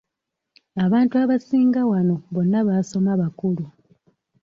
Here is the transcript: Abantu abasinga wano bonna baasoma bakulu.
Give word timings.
Abantu 0.85 1.13
abasinga 1.23 1.81
wano 1.91 2.15
bonna 2.33 2.59
baasoma 2.67 3.11
bakulu. 3.21 3.63